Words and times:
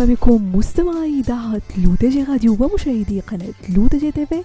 مرحبا 0.00 0.14
بكم 0.14 0.56
مستمعي 0.56 1.20
إذاعة 1.20 1.62
L'ODJ 1.78 2.22
Radio 2.22 2.56
ومشاهدي 2.60 3.20
قناة 3.20 3.54
L'ODJ 3.68 4.12
TV. 4.12 4.44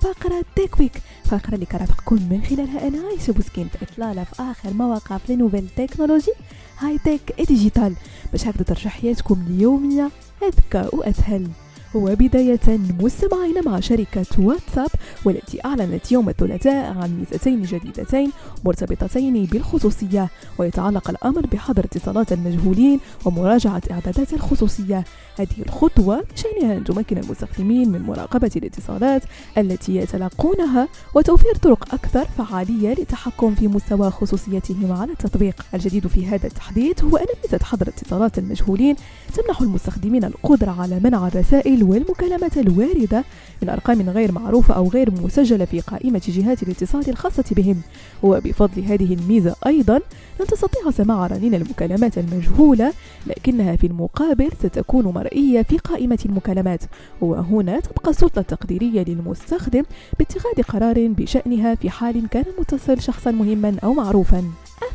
فقرة 0.00 0.44
Tech 0.56 0.80
Week 0.80 1.02
فقرة 1.24 1.54
اللي 1.54 1.66
كرافقكم 1.66 2.28
من 2.30 2.42
خلالها 2.42 2.88
أنا 2.88 2.98
عايشة 3.08 3.32
بوسكين 3.32 3.68
في 3.68 3.84
إطلالة 3.84 4.24
في 4.24 4.42
آخر 4.42 4.74
ما 4.74 4.85
وقع 4.85 5.18
في 5.18 5.36
nouvelles 5.36 5.68
technologies 5.76 6.32
high-tech 6.78 7.42
digital 7.48 7.94
باش 8.32 8.46
هكذا 8.46 8.62
ترجع 8.62 8.90
حياتكم 8.90 9.44
اليومية 9.46 10.10
أذكى 10.42 10.88
وأسهل. 10.96 11.48
وبداية 11.96 12.78
مستمعين 13.00 13.54
مع 13.66 13.80
شركة 13.80 14.26
واتساب 14.38 14.88
والتي 15.24 15.64
أعلنت 15.64 16.12
يوم 16.12 16.28
الثلاثاء 16.28 16.98
عن 16.98 17.18
ميزتين 17.18 17.62
جديدتين 17.62 18.30
مرتبطتين 18.64 19.44
بالخصوصية. 19.44 20.30
ويتعلق 20.58 21.10
الأمر 21.10 21.46
بحظر 21.46 21.84
اتصالات 21.84 22.32
المجهولين 22.32 23.00
ومراجعة 23.24 23.82
إعدادات 23.90 24.32
الخصوصية. 24.32 25.04
هذه 25.38 25.62
الخطوة 25.66 26.24
بشأنها 26.34 26.76
أن 26.76 26.84
تمكن 26.84 27.18
المستخدمين 27.18 27.92
من 27.92 28.02
مراقبة 28.02 28.50
الاتصالات 28.56 29.22
التي 29.58 29.96
يتلقونها 29.96 30.88
وتوفير 31.14 31.54
طرق 31.54 31.94
أكثر 31.94 32.24
فعالية 32.38 32.94
للتحكم 32.94 33.54
في 33.54 33.68
مستوى 33.68 34.10
خصوصيتهم 34.10 34.92
على 34.92 35.12
التطبيق. 35.12 35.66
الجديد 35.74 36.06
في 36.06 36.26
هذا 36.26 36.46
التحديث 36.46 37.04
هو 37.04 37.16
أن 37.16 37.26
ميزة 37.44 37.64
حظر 37.64 37.88
اتصالات 37.88 38.38
المجهولين 38.38 38.96
تمنح 39.34 39.60
المستخدمين 39.60 40.24
القدرة 40.24 40.70
على 40.80 41.00
منع 41.00 41.26
الرسائل 41.26 41.82
والمكالمات 41.90 42.58
الواردة 42.58 43.24
من 43.62 43.68
أرقام 43.68 44.10
غير 44.10 44.32
معروفة 44.32 44.74
أو 44.74 44.88
غير 44.88 45.10
مسجلة 45.10 45.64
في 45.64 45.80
قائمة 45.80 46.22
جهات 46.28 46.62
الاتصال 46.62 47.08
الخاصة 47.08 47.44
بهم. 47.50 47.80
وبفضل 48.22 48.82
هذه 48.82 49.14
الميزة 49.14 49.56
أيضا 49.66 50.00
لن 50.40 50.46
تستطيع 50.46 50.90
سماع 50.90 51.26
رنين 51.26 51.54
المكالمات 51.54 52.18
المجهولة 52.18 52.92
لكنها 53.26 53.76
في 53.76 53.86
المقابل 53.86 54.50
ستكون 54.62 55.04
مرئية 55.04 55.62
في 55.62 55.78
قائمة 55.78 56.18
المكالمات. 56.26 56.80
وهنا 57.20 57.80
تبقى 57.80 58.10
السلطة 58.10 58.40
التقديرية 58.40 59.04
للمستخدم 59.04 59.82
باتخاذ 60.18 60.62
قرار 60.62 61.08
بشأنها 61.08 61.74
في 61.74 61.90
حال 61.90 62.28
كان 62.28 62.44
المتصل 62.56 63.00
شخصا 63.00 63.30
مهما 63.30 63.76
أو 63.84 63.94
معروفا. 63.94 64.44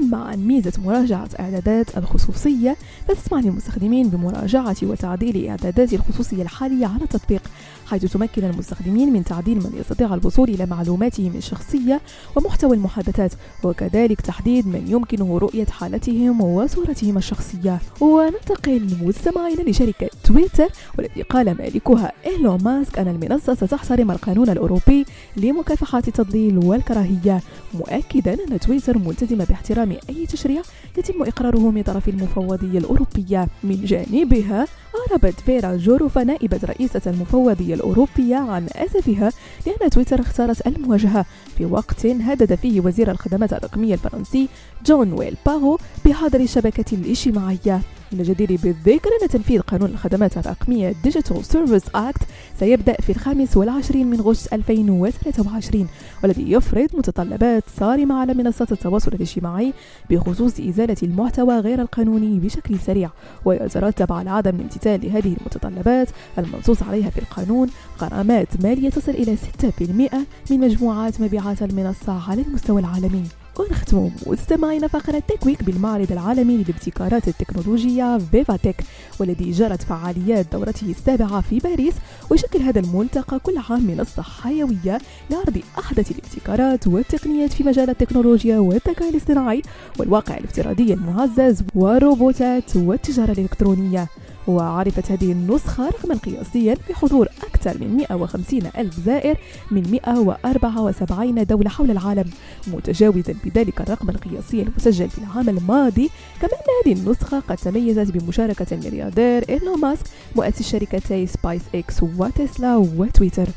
أما 0.02 0.18
عن 0.18 0.48
ميزة 0.48 0.74
مراجعة 0.86 1.30
إعدادات 1.40 1.98
الخصوصية 1.98 2.76
فتسمح 3.08 3.40
للمستخدمين 3.44 4.10
بمراجعة 4.10 4.76
وتعديل 4.84 5.48
إعدادات 5.48 5.94
الخصوصية 5.94 6.42
الحالية 6.44 6.86
على 6.86 7.04
التطبيق 7.04 7.42
حيث 7.88 8.06
تمكن 8.14 8.44
المستخدمين 8.44 9.14
من 9.14 9.24
تعديل 9.24 9.58
من 9.58 9.72
يستطيع 9.80 10.14
الوصول 10.14 10.50
إلى 10.50 10.66
معلوماتهم 10.66 11.36
الشخصية 11.36 12.02
ومحتوى 12.36 12.76
المحادثات 12.76 13.32
وكذلك 13.64 14.22
تحديد 14.22 14.68
من 14.68 14.88
يمكنه 14.88 15.38
رؤية 15.38 15.66
حالتهم 15.66 16.42
وصورتهم 16.42 17.18
الشخصية. 17.18 17.80
وننتقل 18.02 18.98
مستمعين 19.02 19.58
لشركة 19.68 20.10
تويتر 20.24 20.68
والتي 20.98 21.22
قال 21.22 21.46
مالكها 21.58 22.12
إيلون 22.26 22.64
ماسك 22.64 23.00
أن 23.00 23.08
المنصة 23.08 23.54
ستحترم 23.54 24.12
القانون 24.12 24.50
الأوروبي 24.50 25.06
لمكافحة 25.38 26.04
التضليل 26.08 26.58
والكراهية 26.58 27.42
مؤكدا 27.74 28.34
أن 28.34 28.60
تويتر 28.60 28.98
ملتزمة 28.98 29.46
باحترام 29.46 29.91
أي 30.10 30.26
تشريع 30.26 30.62
يتم 30.98 31.24
إقراره 31.24 31.72
من 31.72 31.82
طرف 31.82 32.10
المفوضية 32.10 32.80
الأوروبية. 32.80 33.48
من 33.64 33.86
جانبها 33.86 34.68
أعربت 34.96 35.40
فيرا 35.40 35.76
جوروفا 35.76 36.24
نائبة 36.24 36.60
رئيسة 36.64 37.02
المفوضية 37.08 37.74
الأوروبية 37.74 38.36
عن 38.36 38.68
أسفها 38.76 39.32
لأن 39.66 39.90
تويتر 39.90 40.20
اختارت 40.22 40.68
المواجهة. 40.68 41.26
في 41.58 41.66
وقت 41.66 42.06
هدد 42.06 42.56
فيه 42.56 42.82
وزير 42.82 43.12
الخدمات 43.12 43.54
الرقمية 43.54 43.94
الفرنسي 43.94 44.48
جون 44.86 45.14
ويل 45.14 45.36
باغو 45.46 45.80
بحظر 46.06 46.40
الشبكة 46.40 46.96
الاجتماعية. 46.96 47.82
من 48.14 48.20
الجدير 48.20 48.48
بالذكر. 48.64 49.10
أن 49.24 49.28
تنفيذ 49.28 49.62
قانون 49.62 49.90
الخدمات 49.90 50.38
الرقمية 50.38 50.94
Digital 51.08 51.36
Service 51.54 51.90
Act 51.96 52.24
سيبدأ 52.60 52.94
في 52.94 53.10
الخامس 53.10 53.58
والعشرين 53.58 54.08
من 54.08 54.22
غشت 54.22 54.54
2023 54.54 55.88
والذي 56.24 56.52
يفرض 56.52 56.90
متطلبات 56.94 57.64
صارمة 57.80 58.20
على 58.20 58.34
منصات 58.34 58.72
التواصل 58.72 59.12
الاجتماعي 59.14 59.74
بخصوص 60.10 60.60
إزالة 60.60 60.98
المحتوى 61.04 61.60
غير 61.60 61.82
القانوني 61.82 62.40
بشكل 62.40 62.80
سريع. 62.80 63.10
ويترتب 63.46 64.14
على 64.14 64.30
عدم 64.30 64.56
الامتثال 64.56 65.06
لهذه 65.06 65.36
المتطلبات 65.40 66.08
المنصوص 66.38 66.84
عليها 66.84 67.10
في 67.10 67.20
القانون 67.20 67.70
غرامات 68.02 68.64
مالية 68.64 68.90
تصل 68.90 69.12
إلى 69.12 69.38
6% 69.38 70.26
من 70.52 70.60
مجموعات 70.60 71.22
مبيعات 71.22 71.62
المنصة 71.64 72.30
على 72.30 72.42
المستوى 72.42 72.82
العالمي. 72.82 73.24
ونختم 73.62 74.12
مستمعينا 74.28 74.88
فقرة 74.88 75.24
تكويك 75.28 75.64
بالمعرض 75.64 76.12
العالمي 76.12 76.58
للابتكارات 76.58 77.28
التكنولوجية 77.28 78.18
فيفاتك 78.18 78.84
والذي 79.20 79.52
جرت 79.52 79.82
فعاليات 79.82 80.46
دورته 80.52 80.92
السابعة 80.92 81.42
في 81.42 81.60
باريس 81.60 81.94
ويشكل 82.30 82.60
هذا 82.60 82.80
الملتقى 82.80 83.40
كل 83.40 83.58
عام 83.70 83.82
منصة 83.88 84.22
حيوية 84.22 84.98
لعرض 85.30 85.62
أحدث 85.80 86.12
الابتكارات 86.12 86.88
والتقنيات 86.88 87.54
في 87.54 87.64
مجال 87.64 87.90
التكنولوجيا 87.90 88.60
والذكاء 88.60 89.10
الاصطناعي 89.10 89.62
والواقع 90.00 90.38
الافتراضي 90.38 90.94
المعزز 90.94 91.64
والروبوتات 91.76 92.76
والتجارة 92.76 93.32
الإلكترونية. 93.32 94.08
وعرفت 94.48 95.12
هذه 95.12 95.32
النسخة 95.32 95.88
رقما 95.90 96.16
قياسيا 96.16 96.76
بحضور 96.90 97.28
أكثر 97.44 97.78
من 97.78 97.98
150 97.98 98.62
ألف 98.78 99.00
زائر 99.06 99.38
من 99.72 99.92
174 99.92 101.44
دولة 101.44 101.70
حول 101.70 101.92
العالم 101.92 102.30
متجاوزا 102.68 103.36
بذلك 103.44 103.82
الرقم 103.82 104.10
القياسي 104.10 104.62
المسجل 104.62 105.10
في 105.10 105.18
العام 105.18 105.50
الماضي. 105.50 106.10
كما 106.42 106.52
أن 106.52 106.92
هذه 106.92 107.00
النسخة 107.00 107.40
قد 107.40 107.58
تميزت 107.58 108.12
بمشاركة 108.12 108.66
الملياردير 108.72 109.50
إيلون 109.50 109.80
ماسك 109.80 110.06
مؤسس 110.36 110.72
شركتي 110.72 111.28
سبايس 111.28 111.62
إكس 111.76 112.04
وتسلا 112.04 112.76
وتويتر. 112.76 113.48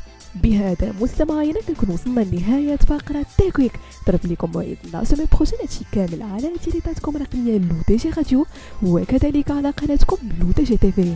بهذا 0.43 0.93
مستمعينا 1.01 1.59
نكون 1.69 1.89
وصلنا 1.89 2.21
لنهاية 2.21 2.75
فقرة 2.75 3.25
Tech 3.37 3.54
Week 3.54 3.71
نضرب 4.07 4.19
لكم 4.25 4.51
موعد 4.51 4.77
la 4.93 5.03
semaine 5.03 5.25
prochaine 5.35 5.59
هادشي 5.61 5.79
كامل 5.91 6.23
على 6.23 6.51
تيليباتكم 6.63 7.15
الرقمية 7.15 7.57
L'ODJ 7.57 8.09
Radio 8.09 8.45
وكذلك 8.83 9.51
على 9.51 9.69
قناتكم 9.69 10.17
لو 10.39 10.51
دي 10.51 10.63
جي 10.63 10.77
تيفي 10.77 11.13